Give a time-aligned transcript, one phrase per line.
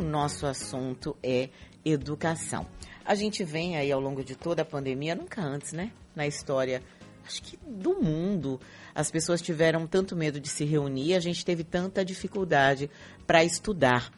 [0.00, 1.50] o nosso assunto é
[1.84, 2.66] educação.
[3.04, 5.92] A gente vem aí ao longo de toda a pandemia, nunca antes, né?
[6.16, 6.82] Na história,
[7.26, 8.58] acho que do mundo,
[8.94, 12.90] as pessoas tiveram tanto medo de se reunir, a gente teve tanta dificuldade
[13.26, 14.10] para estudar.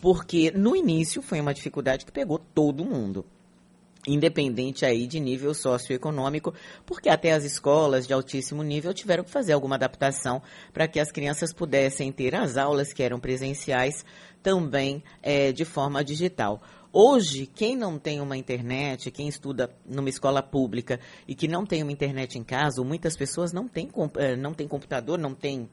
[0.00, 3.24] Porque no início foi uma dificuldade que pegou todo mundo
[4.06, 9.52] independente aí de nível socioeconômico, porque até as escolas de altíssimo nível tiveram que fazer
[9.52, 10.40] alguma adaptação
[10.72, 14.04] para que as crianças pudessem ter as aulas que eram presenciais
[14.42, 16.62] também é, de forma digital.
[16.92, 21.82] Hoje, quem não tem uma internet, quem estuda numa escola pública e que não tem
[21.82, 25.68] uma internet em casa, muitas pessoas não têm, é, não têm computador, não têm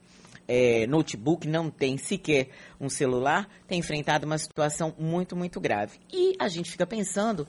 [0.48, 5.98] é, notebook, não tem sequer um celular, tem enfrentado uma situação muito, muito grave.
[6.12, 7.48] E a gente fica pensando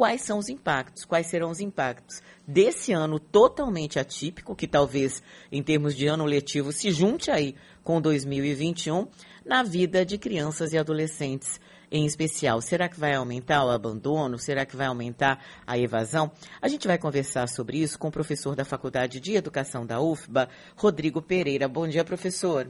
[0.00, 5.62] quais são os impactos, quais serão os impactos desse ano totalmente atípico, que talvez em
[5.62, 7.54] termos de ano letivo se junte aí
[7.84, 9.06] com 2021,
[9.44, 11.60] na vida de crianças e adolescentes
[11.92, 12.62] em especial.
[12.62, 14.38] Será que vai aumentar o abandono?
[14.38, 16.32] Será que vai aumentar a evasão?
[16.62, 20.48] A gente vai conversar sobre isso com o professor da Faculdade de Educação da UFBA,
[20.76, 21.68] Rodrigo Pereira.
[21.68, 22.66] Bom dia, professor.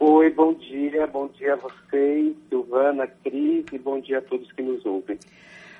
[0.00, 4.62] Oi, bom dia, bom dia a vocês, Silvana, Cris, e bom dia a todos que
[4.62, 5.18] nos ouvem.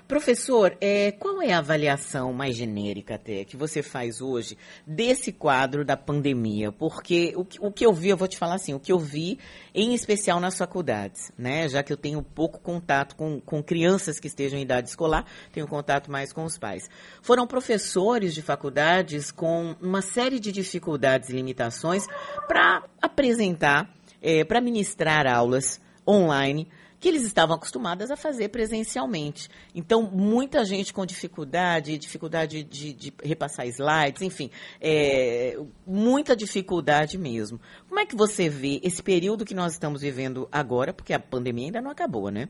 [0.09, 4.57] Professor, é, qual é a avaliação mais genérica até que você faz hoje
[4.87, 6.73] desse quadro da pandemia?
[6.73, 9.39] Porque o, o, que eu vi, eu vou te falar assim, o que eu vi,
[9.75, 11.69] em especial nas faculdades, né?
[11.69, 15.69] Já que eu tenho pouco contato com, com crianças que estejam em idade escolar, tenho
[15.69, 16.89] contato mais com os pais.
[17.21, 22.07] Foram professores de faculdades com uma série de dificuldades e limitações
[22.47, 26.67] para apresentar, é, para ministrar aulas online
[27.01, 29.49] que eles estavam acostumadas a fazer presencialmente.
[29.75, 37.61] Então, muita gente com dificuldade, dificuldade de, de repassar slides, enfim, é, muita dificuldade mesmo.
[37.89, 41.67] Como é que você vê esse período que nós estamos vivendo agora, porque a pandemia
[41.67, 42.49] ainda não acabou, né?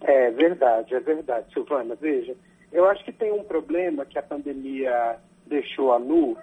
[0.00, 1.94] É verdade, é verdade, Silvana.
[1.94, 2.36] Veja,
[2.72, 6.36] eu acho que tem um problema que a pandemia deixou a nu,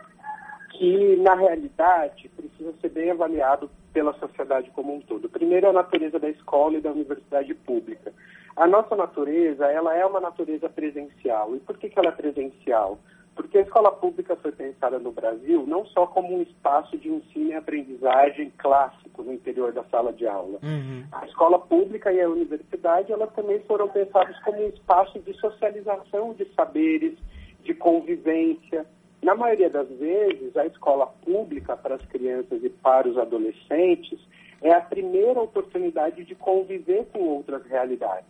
[0.71, 5.29] que na realidade precisa ser bem avaliado pela sociedade como um todo.
[5.29, 8.13] Primeiro, a natureza da escola e da universidade pública.
[8.55, 11.55] A nossa natureza, ela é uma natureza presencial.
[11.55, 12.99] E por que, que ela é presencial?
[13.35, 17.49] Porque a escola pública foi pensada no Brasil não só como um espaço de ensino
[17.49, 20.59] e aprendizagem clássico no interior da sala de aula.
[20.61, 21.05] Uhum.
[21.11, 26.33] A escola pública e a universidade, elas também foram pensadas como um espaço de socialização
[26.33, 27.17] de saberes,
[27.63, 28.85] de convivência,
[29.21, 34.19] na maioria das vezes, a escola pública para as crianças e para os adolescentes
[34.61, 38.29] é a primeira oportunidade de conviver com outras realidades.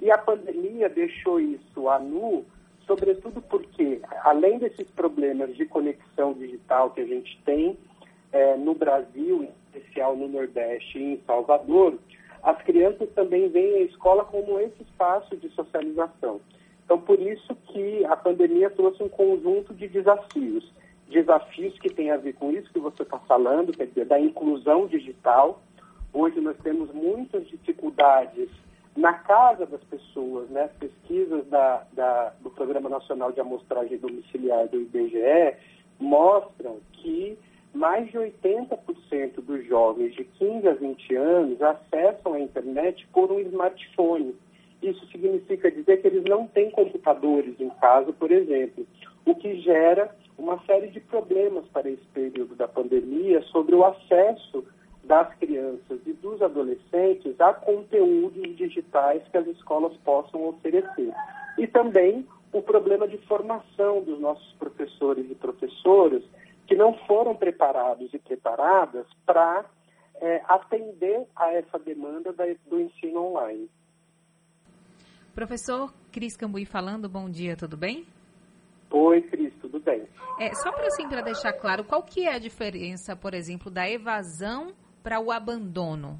[0.00, 2.44] E a pandemia deixou isso a nu,
[2.86, 7.78] sobretudo porque, além desses problemas de conexão digital que a gente tem
[8.30, 11.98] é, no Brasil, em especial no Nordeste e em Salvador,
[12.42, 16.40] as crianças também veem a escola como esse espaço de socialização.
[16.86, 20.72] Então, por isso que a pandemia trouxe um conjunto de desafios.
[21.08, 24.86] Desafios que têm a ver com isso que você está falando, quer dizer, da inclusão
[24.86, 25.60] digital.
[26.12, 28.48] Hoje nós temos muitas dificuldades
[28.96, 30.70] na casa das pessoas, né?
[30.78, 35.56] Pesquisas da, da, do Programa Nacional de Amostragem Domiciliar do IBGE
[35.98, 37.36] mostram que
[37.74, 43.40] mais de 80% dos jovens de 15 a 20 anos acessam a internet por um
[43.40, 44.34] smartphone.
[44.82, 48.86] Isso significa dizer que eles não têm computadores em casa, por exemplo,
[49.24, 54.64] o que gera uma série de problemas para esse período da pandemia sobre o acesso
[55.04, 61.12] das crianças e dos adolescentes a conteúdos digitais que as escolas possam oferecer.
[61.56, 66.22] E também o problema de formação dos nossos professores e professoras
[66.66, 69.64] que não foram preparados e preparadas para
[70.20, 73.70] é, atender a essa demanda da, do ensino online.
[75.36, 78.06] Professor Cris Cambuí falando, bom dia, tudo bem?
[78.90, 80.08] Oi, Cris, tudo bem.
[80.40, 83.86] É, só para assim, para deixar claro, qual que é a diferença, por exemplo, da
[83.86, 86.18] evasão para o abandono?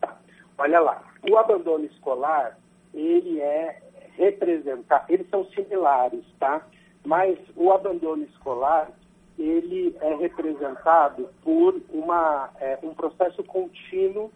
[0.00, 0.16] Tá.
[0.56, 2.56] Olha lá, o abandono escolar,
[2.94, 3.82] ele é
[4.16, 6.64] representar, eles são similares, tá?
[7.04, 8.88] Mas o abandono escolar,
[9.36, 14.30] ele é representado por uma, é, um processo contínuo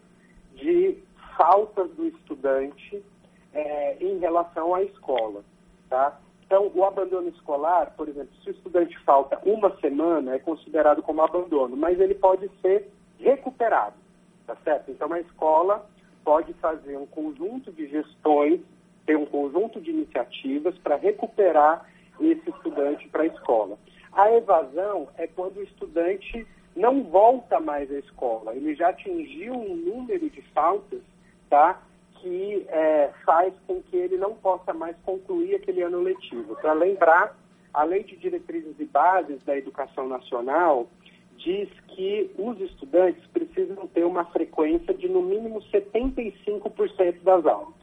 [0.57, 0.99] de
[1.37, 3.01] faltas do estudante
[3.53, 5.43] é, em relação à escola.
[5.89, 6.19] Tá?
[6.49, 11.23] Então, o abandono escolar, por exemplo, se o estudante falta uma semana, é considerado como
[11.23, 13.97] abandono, mas ele pode ser recuperado,
[14.47, 14.91] tá certo?
[14.91, 15.87] Então, a escola
[16.25, 18.61] pode fazer um conjunto de gestões,
[19.05, 21.87] ter um conjunto de iniciativas para recuperar
[22.21, 23.79] esse estudante para a escola.
[24.13, 29.75] A evasão é quando o estudante não volta mais à escola, ele já atingiu um
[29.75, 31.03] número de faltas,
[31.51, 31.83] tá?
[32.21, 36.57] Que é, faz com que ele não possa mais concluir aquele ano letivo.
[36.57, 37.37] Para lembrar,
[37.73, 40.89] a Lei de Diretrizes e Bases da Educação Nacional
[41.37, 47.75] diz que os estudantes precisam ter uma frequência de no mínimo 75% das aulas.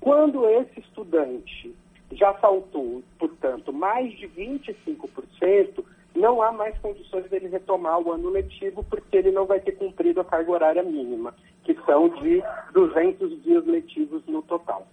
[0.00, 1.74] Quando esse estudante
[2.12, 5.84] já faltou, portanto, mais de 25%,
[6.14, 10.20] não há mais condições dele retomar o ano letivo, porque ele não vai ter cumprido
[10.20, 11.34] a carga horária mínima,
[11.84, 12.42] são de
[12.72, 14.86] 200 dias letivos no total.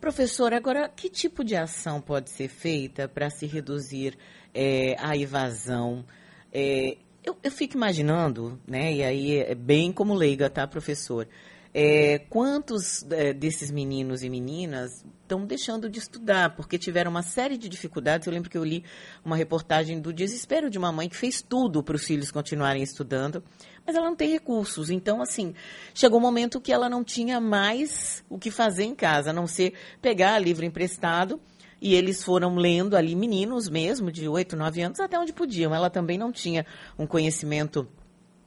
[0.00, 4.18] Professor, agora, que tipo de ação pode ser feita para se reduzir
[4.52, 6.04] é, a evasão?
[6.52, 11.26] É, eu, eu, fico imaginando, né, e aí é bem como leiga, tá, professor?
[11.76, 17.58] É, quantos é, desses meninos e meninas estão deixando de estudar porque tiveram uma série
[17.58, 18.28] de dificuldades?
[18.28, 18.84] Eu lembro que eu li
[19.24, 23.42] uma reportagem do desespero de uma mãe que fez tudo para os filhos continuarem estudando,
[23.84, 24.88] mas ela não tem recursos.
[24.88, 25.52] Então, assim,
[25.92, 29.48] chegou um momento que ela não tinha mais o que fazer em casa, a não
[29.48, 31.40] ser pegar livro emprestado.
[31.80, 35.74] E eles foram lendo ali, meninos mesmo, de 8, 9 anos, até onde podiam.
[35.74, 36.64] Ela também não tinha
[36.96, 37.86] um conhecimento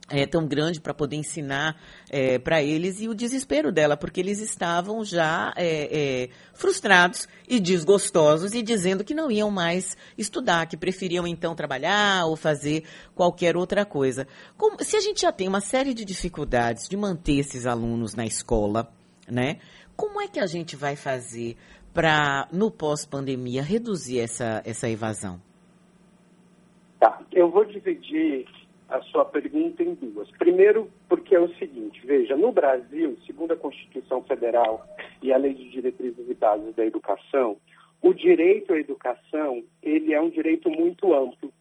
[0.08, 1.76] é, tão grande para poder ensinar
[2.10, 7.60] é, para eles e o desespero dela, porque eles estavam já é, é, frustrados e
[7.60, 12.84] desgostosos e dizendo que não iam mais estudar, que preferiam então trabalhar ou fazer
[13.14, 14.26] qualquer outra coisa.
[14.56, 18.24] Como, se a gente já tem uma série de dificuldades de manter esses alunos na
[18.24, 18.90] escola,
[19.30, 19.58] né?
[19.96, 21.56] Como é que a gente vai fazer
[21.92, 25.40] para, no pós-pandemia, reduzir essa, essa evasão?
[27.00, 28.46] Tá, eu vou dividir
[28.88, 30.30] a sua pergunta em duas.
[30.32, 34.86] Primeiro, porque é o seguinte, veja, no Brasil, segundo a Constituição Federal
[35.22, 37.58] e a Lei de Diretrizes e Bases da Educação,
[38.00, 41.52] o direito à educação, ele é um direito muito amplo,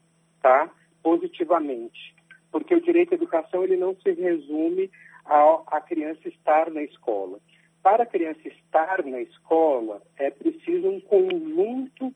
[0.42, 0.72] tá?
[1.04, 2.16] Positivamente.
[2.52, 4.90] Porque o direito à educação, ele não se resume
[5.26, 7.40] à criança estar na escola.
[7.84, 12.14] Para a criança estar na escola, é preciso um conjunto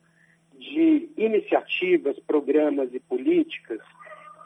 [0.53, 3.81] de iniciativas, programas e políticas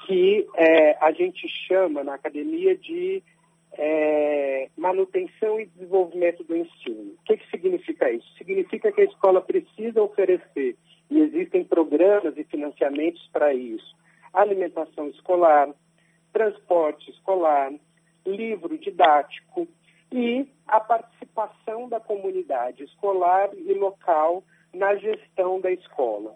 [0.06, 3.24] que é, a gente chama na academia de
[3.74, 7.14] é, manutenção e desenvolvimento do ensino.
[7.14, 8.28] O que, que significa isso?
[8.38, 10.76] Significa que a escola precisa oferecer,
[11.10, 13.96] e existem programas e financiamentos para isso,
[14.34, 15.70] alimentação escolar,
[16.32, 17.72] transporte escolar,
[18.26, 19.68] livro didático
[20.12, 24.44] e a participação da comunidade escolar e local
[24.74, 26.36] na gestão da escola.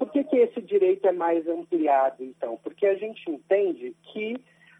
[0.00, 2.58] Por que, que esse direito é mais ampliado, então?
[2.64, 4.34] Porque a gente entende que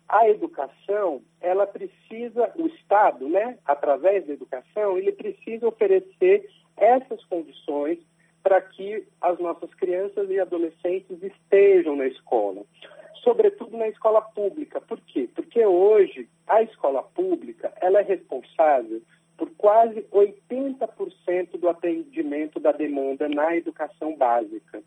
[0.08, 7.98] a educação, ela precisa, o Estado, né, através da educação, ele precisa oferecer essas condições
[8.42, 12.62] para que as nossas crianças e adolescentes estejam na escola,
[13.22, 14.80] sobretudo na escola pública.
[14.80, 15.28] Por quê?
[15.34, 19.02] Porque hoje a escola pública, ela é responsável
[19.36, 24.82] por quase 80% do atendimento da demanda na educação básica.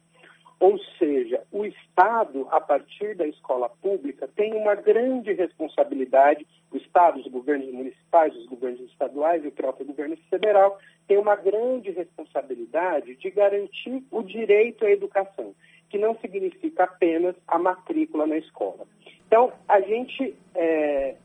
[0.63, 7.19] Ou seja, o Estado, a partir da escola pública, tem uma grande responsabilidade, o Estado,
[7.19, 13.17] os governos municipais, os governos estaduais e o próprio governo federal, tem uma grande responsabilidade
[13.17, 15.53] de garantir o direito à educação,
[15.89, 18.87] que não significa apenas a matrícula na escola.
[19.27, 21.15] Então, a gente, é,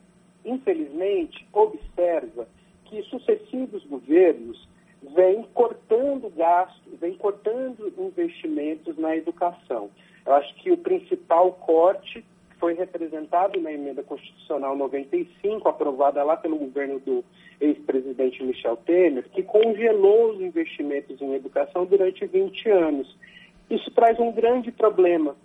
[0.45, 2.49] infelizmente, observa
[2.87, 4.69] que sucessivos governos
[5.15, 9.91] vem cortando gastos, vem cortando investimentos na educação.
[10.27, 12.25] Eu acho que o principal corte
[12.59, 17.25] foi representado na emenda constitucional 95, aprovada lá pelo governo do
[17.61, 23.17] ex-presidente Michel Temer, que congelou os investimentos em educação durante 20 anos.
[23.71, 25.37] Isso traz um grande problema,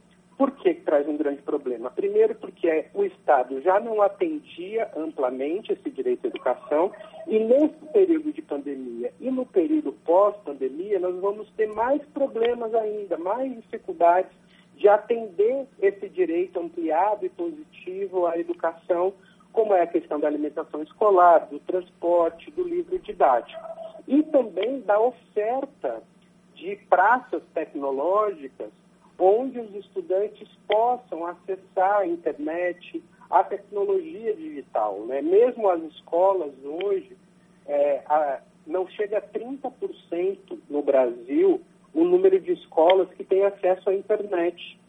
[0.44, 1.90] por que, traz um grande problema?
[1.90, 6.92] Primeiro, porque o Estado já não atendia amplamente esse direito à educação,
[7.28, 13.18] e nesse período de pandemia e no período pós-pandemia, nós vamos ter mais problemas ainda,
[13.18, 14.34] mais dificuldades
[14.76, 19.14] de atender esse direito ampliado e positivo à educação,
[19.54, 23.62] como é a questão da alimentação escolar, do transporte, do livro didático.
[24.10, 26.04] E também da oferta
[26.54, 28.83] de praças tecnológicas
[29.24, 35.00] onde os estudantes possam acessar a internet, a tecnologia digital.
[35.06, 35.22] Né?
[35.22, 37.16] Mesmo as escolas hoje,
[37.66, 41.62] é, a, não chega a 30% no Brasil
[41.94, 44.80] o número de escolas que têm acesso à internet.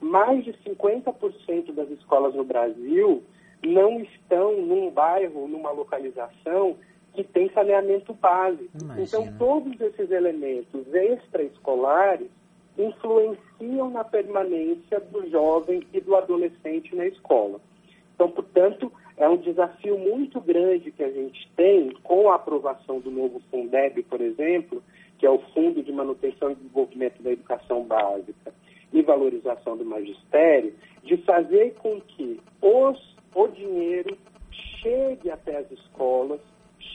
[0.00, 3.22] Mais de 50% das escolas no Brasil
[3.62, 6.76] não estão num bairro, numa localização
[7.14, 8.70] que tem saneamento básico.
[8.80, 9.02] Imagina.
[9.02, 12.28] Então, todos esses elementos extraescolares
[12.78, 17.60] influenciam na permanência do jovem e do adolescente na escola.
[18.14, 23.10] Então, portanto, é um desafio muito grande que a gente tem com a aprovação do
[23.10, 24.82] novo Fundeb, por exemplo,
[25.18, 28.54] que é o Fundo de Manutenção e Desenvolvimento da Educação Básica
[28.92, 33.48] e Valorização do Magistério, de fazer com que os, o
[34.80, 36.40] chegue até as escolas,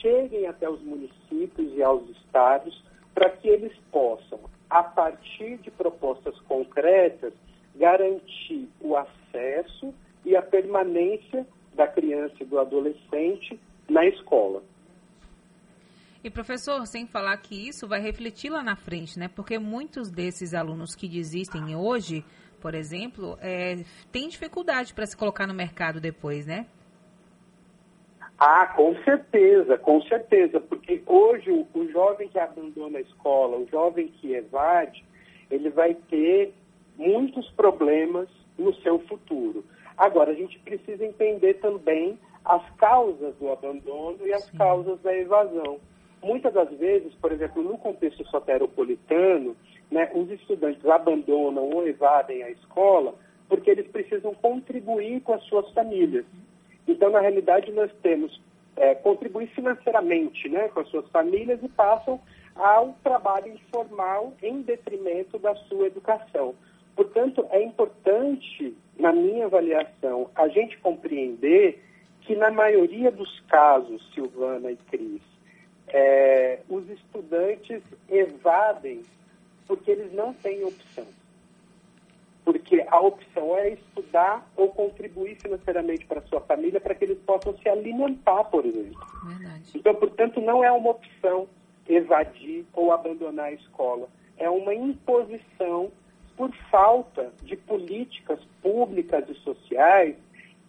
[0.02, 6.40] cheguem até os municípios e aos estados, para que eles possam, a partir de propostas
[6.42, 7.34] concretas,
[7.76, 9.94] garantir o acesso
[10.26, 13.60] e a permanência da criança e do adolescente
[13.90, 14.64] na escola.
[16.24, 19.28] E professor, sem falar que isso vai refletir lá na frente, né?
[19.28, 22.24] Porque muitos desses alunos que desistem hoje,
[22.62, 23.78] por exemplo, é,
[24.12, 26.68] têm dificuldade para se colocar no mercado depois, né?
[28.38, 33.68] Ah, com certeza, com certeza, porque hoje o, o jovem que abandona a escola, o
[33.68, 35.04] jovem que evade,
[35.50, 36.54] ele vai ter
[36.96, 38.30] muitos problemas
[38.60, 39.66] no seu futuro.
[39.98, 44.58] Agora, a gente precisa entender também as causas do abandono e as Sim.
[44.58, 45.80] causas da evasão.
[46.24, 49.56] Muitas das vezes, por exemplo, no contexto soteropolitano,
[49.92, 53.14] né, os estudantes abandonam ou evadem a escola
[53.48, 56.26] porque eles precisam contribuir com as suas famílias.
[56.88, 58.42] Então, na realidade, nós temos
[58.76, 62.20] é, contribuir financeiramente né, com as suas famílias e passam
[62.56, 66.56] ao trabalho informal em detrimento da sua educação.
[66.96, 71.84] Portanto, é importante, na minha avaliação, a gente compreender
[72.22, 75.22] que, na maioria dos casos, Silvana e Cris,
[75.88, 79.04] é, os estudantes evadem
[79.68, 81.06] porque eles não têm opção.
[82.44, 87.18] Porque a opção é estudar ou contribuir financeiramente para a sua família para que eles
[87.20, 89.00] possam se alimentar, por exemplo.
[89.26, 89.72] Verdade.
[89.74, 91.48] Então, portanto, não é uma opção
[91.88, 94.10] evadir ou abandonar a escola.
[94.38, 95.92] É uma imposição
[96.36, 100.16] por falta de políticas públicas e sociais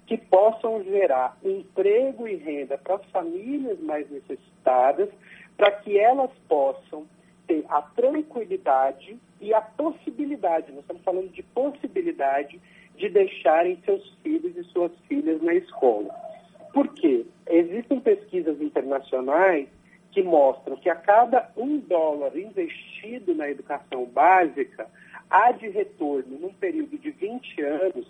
[0.07, 5.09] que possam gerar emprego e renda para as famílias mais necessitadas,
[5.57, 7.07] para que elas possam
[7.47, 12.61] ter a tranquilidade e a possibilidade, nós estamos falando de possibilidade
[12.97, 16.15] de deixarem seus filhos e suas filhas na escola.
[16.73, 17.27] Por quê?
[17.47, 19.69] Existem pesquisas internacionais
[20.13, 24.87] que mostram que a cada um dólar investido na educação básica,
[25.29, 28.07] há de retorno, num período de 20 anos,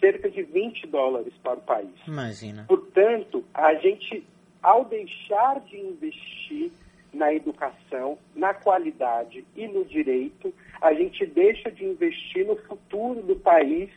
[0.00, 1.90] cerca de 20 dólares para o país.
[2.06, 2.64] Imagina.
[2.66, 4.24] Portanto, a gente,
[4.62, 6.70] ao deixar de investir
[7.12, 13.36] na educação, na qualidade e no direito, a gente deixa de investir no futuro do
[13.36, 13.90] país,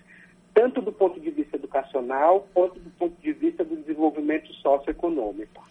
[0.53, 5.63] tanto do ponto de vista educacional, quanto do ponto de vista do desenvolvimento socioeconômico.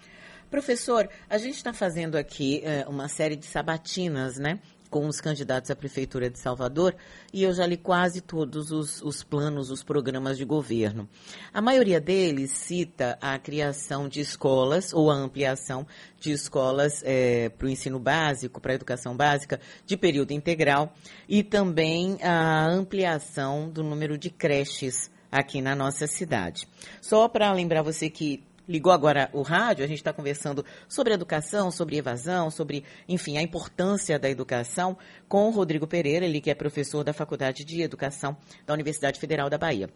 [0.51, 4.59] Professor, a gente está fazendo aqui é, uma série de sabatinas, né?
[4.90, 6.94] Com os candidatos à Prefeitura de Salvador
[7.32, 11.09] e eu já li quase todos os, os, planos, os programas de governo.
[11.54, 15.87] A maioria deles cita a criação de escolas ou a ampliação
[16.18, 20.92] de escolas é, para o ensino básico, para a educação básica, de período integral
[21.28, 26.66] e também a ampliação do número de creches aqui na nossa cidade.
[27.00, 31.71] Só para lembrar você que ligou agora o rádio, a gente está conversando sobre educação,
[31.71, 34.97] sobre evasão, sobre, enfim, a importância da educação
[35.29, 39.50] com o Rodrigo Pereira, ele que é professor da Faculdade de Educação da Universidade Federal
[39.50, 39.91] da Bahia.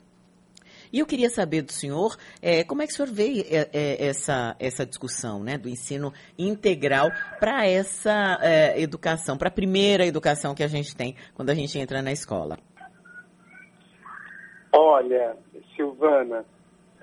[0.92, 4.06] E eu queria saber do senhor é, como é que o senhor vê é, é,
[4.06, 10.54] essa, essa discussão né, do ensino integral para essa é, educação, para a primeira educação
[10.54, 12.58] que a gente tem quando a gente entra na escola.
[14.72, 15.36] Olha,
[15.74, 16.44] Silvana,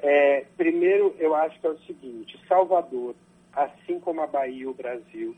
[0.02, 3.16] é, primeiro, eu acho que é o seguinte: Salvador,
[3.54, 5.36] assim como a Bahia e o Brasil,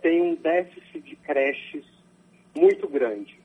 [0.00, 1.84] tem um déficit de creches
[2.54, 3.40] muito grande.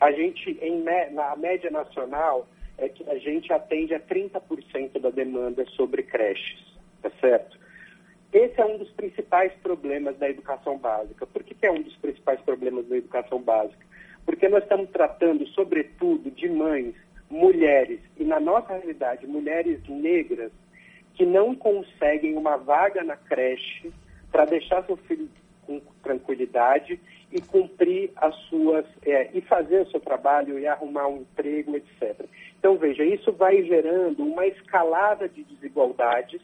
[0.00, 0.82] A gente, em,
[1.12, 2.46] na média nacional,
[2.78, 6.60] é que a gente atende a 30% da demanda sobre creches,
[7.02, 7.58] tá certo?
[8.32, 11.26] Esse é um dos principais problemas da educação básica.
[11.26, 13.86] Por que, que é um dos principais problemas da educação básica?
[14.26, 16.94] Porque nós estamos tratando, sobretudo, de mães
[17.30, 20.52] mulheres, e na nossa realidade, mulheres negras,
[21.14, 23.90] que não conseguem uma vaga na creche
[24.30, 25.28] para deixar seu filho
[25.66, 27.00] com tranquilidade
[27.32, 32.26] e cumprir as suas, é, e fazer o seu trabalho e arrumar um emprego, etc.
[32.58, 36.40] Então, veja, isso vai gerando uma escalada de desigualdades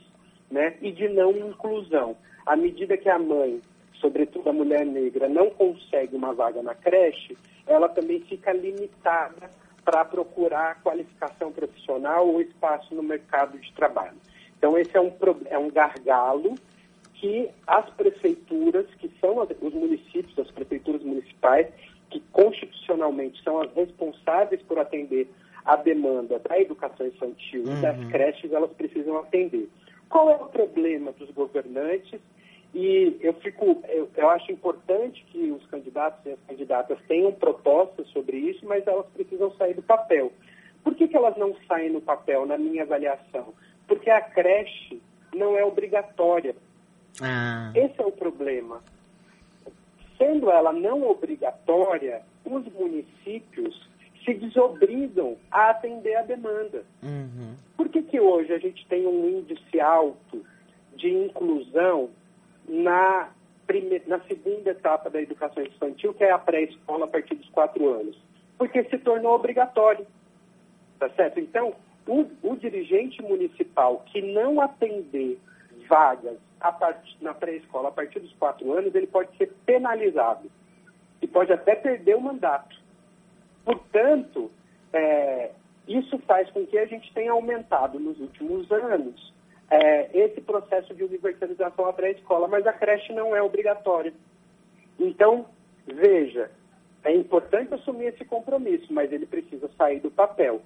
[0.50, 2.16] né, e de não inclusão.
[2.44, 3.60] À medida que a mãe,
[3.94, 7.36] sobretudo a mulher negra, não consegue uma vaga na creche,
[7.66, 9.50] ela também fica limitada
[9.84, 14.16] para procurar qualificação profissional ou espaço no mercado de trabalho.
[14.56, 15.12] Então, esse é um,
[15.46, 16.54] é um gargalo
[17.14, 21.68] que as prefeituras, que são os municípios, as prefeituras municipais,
[22.10, 25.28] que constitucionalmente são as responsáveis por atender
[25.64, 27.78] a demanda da educação infantil uhum.
[27.78, 28.08] e das uhum.
[28.10, 29.68] creches, elas precisam atender.
[30.50, 32.20] problema dos governantes
[32.74, 38.08] e eu fico, eu, eu, acho importante que os candidatos e as candidatas tenham propostas
[38.08, 40.32] sobre isso, mas elas precisam sair do papel.
[40.82, 43.52] Por que, que elas não saem no papel, na minha avaliação?
[43.86, 45.02] Porque a creche
[45.34, 46.56] não é obrigatória.
[47.20, 47.70] Ah.
[47.74, 48.82] Esse é o problema.
[50.16, 53.86] Sendo ela não obrigatória, os municípios
[54.24, 56.84] se desobrigam a atender a demanda.
[57.02, 57.54] Uhum.
[57.76, 60.42] Por que, que hoje a gente tem um índice alto
[60.96, 62.10] de inclusão
[62.72, 63.28] na,
[63.66, 67.86] primeira, na segunda etapa da educação infantil, que é a pré-escola a partir dos quatro
[67.92, 68.16] anos?
[68.56, 70.06] Porque se tornou obrigatório.
[70.98, 71.38] Tá certo?
[71.38, 71.74] Então,
[72.06, 75.38] o, o dirigente municipal que não atender
[75.88, 76.38] vagas
[76.70, 80.50] part, na pré-escola a partir dos quatro anos, ele pode ser penalizado
[81.20, 82.76] e pode até perder o mandato.
[83.64, 84.50] Portanto,
[84.92, 85.50] é,
[85.88, 89.32] isso faz com que a gente tenha aumentado nos últimos anos
[89.72, 94.12] é, esse processo de universalização à pré-escola, mas a creche não é obrigatória.
[95.00, 95.46] Então,
[95.86, 96.50] veja,
[97.02, 100.60] é importante assumir esse compromisso, mas ele precisa sair do papel.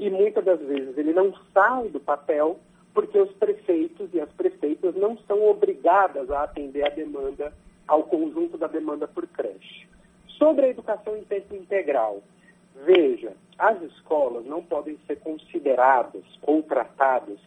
[0.00, 2.58] E muitas das vezes ele não sai do papel
[2.92, 7.52] porque os prefeitos e as prefeitas não são obrigadas a atender a demanda,
[7.86, 9.86] ao conjunto da demanda por creche.
[10.26, 12.20] Sobre a educação em tempo integral,
[12.84, 17.38] veja, as escolas não podem ser consideradas ou tratadas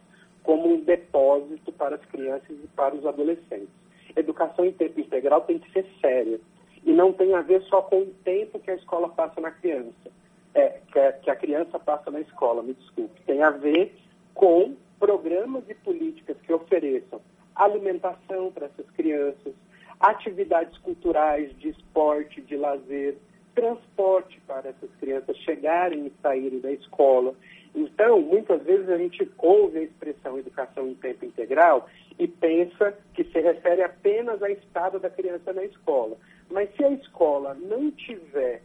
[0.44, 3.70] como um depósito para as crianças e para os adolescentes.
[4.16, 6.40] Educação em tempo integral tem que ser séria
[6.86, 10.12] e não tem a ver só com o tempo que a escola passa na criança,
[10.54, 10.80] é,
[11.22, 13.22] que a criança passa na escola, me desculpe.
[13.26, 13.96] Tem a ver
[14.34, 17.22] com programas e políticas que ofereçam
[17.56, 19.54] alimentação para essas crianças,
[20.00, 23.18] atividades culturais, de esporte, de lazer,
[23.56, 27.36] transporte para essas crianças chegarem e saírem da escola.
[27.76, 31.88] Então, muitas vezes a gente ouve a expressão educação em tempo integral
[32.20, 36.16] e pensa que se refere apenas à estada da criança na escola.
[36.52, 38.62] Mas se a escola não tiver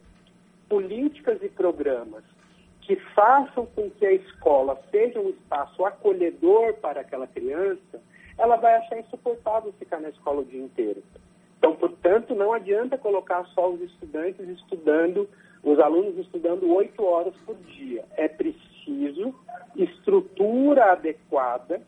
[0.68, 2.22] políticas e programas
[2.82, 8.00] que façam com que a escola seja um espaço acolhedor para aquela criança,
[8.36, 11.02] ela vai achar insuportável ficar na escola o dia inteiro.
[11.58, 15.28] Então, portanto, não adianta colocar só os estudantes estudando,
[15.62, 18.04] os alunos estudando oito horas por dia.
[18.16, 18.77] É preciso
[19.76, 21.80] estrutura adequada,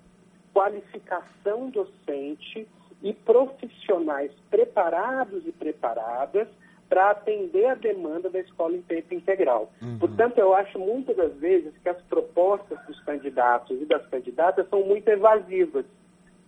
[0.53, 2.67] qualificação docente
[3.03, 6.49] e profissionais preparados e preparadas
[6.89, 9.73] para atender a demanda da escola em tempo integral.
[9.81, 9.99] Uhum.
[9.99, 14.85] Portanto, eu acho muitas das vezes que as propostas dos candidatos e das candidatas são
[14.85, 15.87] muito evasivas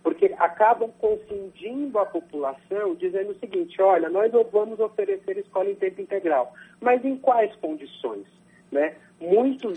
[0.03, 6.01] porque acabam confundindo a população, dizendo o seguinte: olha, nós vamos oferecer escola em tempo
[6.01, 8.25] integral, mas em quais condições?
[8.69, 8.95] Né?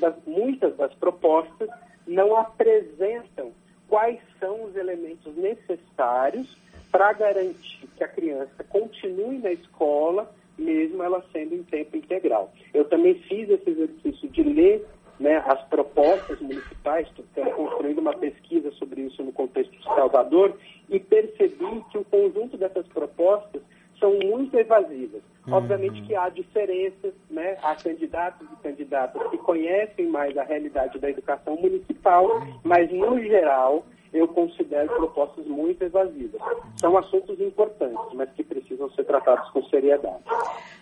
[0.01, 1.69] Das, muitas das propostas
[2.07, 3.53] não apresentam
[3.89, 6.57] quais são os elementos necessários
[6.91, 12.53] para garantir que a criança continue na escola, mesmo ela sendo em tempo integral.
[12.73, 14.87] Eu também fiz esse exercício de ler
[15.19, 20.57] né, as propostas municipais, estou construindo uma pesquisa sobre isso no contexto de Salvador,
[20.89, 23.63] e percebi que o conjunto dessas propostas
[23.99, 25.23] são muito evasivas.
[25.47, 25.55] Uhum.
[25.55, 27.57] Obviamente que há diferenças, né?
[27.63, 32.29] há candidatos e candidatas que conhecem mais a realidade da educação municipal,
[32.65, 36.41] mas, no geral, eu considero propostas muito evasivas.
[36.77, 40.25] São assuntos importantes, mas que precisam ser tratados com seriedade.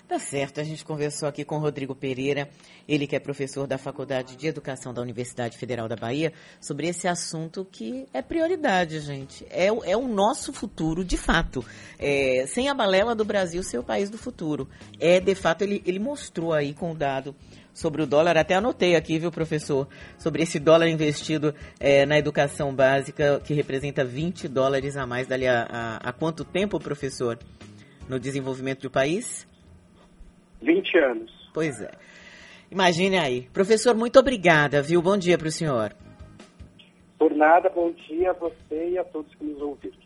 [0.07, 2.51] Tá certo, a gente conversou aqui com Rodrigo Pereira,
[2.87, 7.09] ele que é professor da Faculdade de Educação da Universidade Federal da Bahia, sobre esse
[7.09, 9.47] assunto que é prioridade, gente.
[9.49, 11.65] É, é o nosso futuro, de fato.
[11.99, 14.69] É, sem a balela do Brasil ser o país do futuro.
[15.01, 17.35] É, de fato, ele, ele mostrou aí com o dado
[17.73, 19.89] sobre o dólar, até anotei aqui, viu, professor,
[20.19, 25.49] sobre esse dólar investido é, na educação básica, que representa 20 dólares a mais dali
[25.49, 27.39] a, a, a quanto tempo, professor,
[28.07, 29.47] no desenvolvimento do país?
[30.65, 31.31] 20 anos.
[31.53, 31.93] Pois é.
[32.71, 33.43] Imagine aí.
[33.53, 35.01] Professor, muito obrigada, viu?
[35.01, 35.95] Bom dia para o senhor.
[37.19, 39.97] Por nada, bom dia a você e a todos que nos ouviram.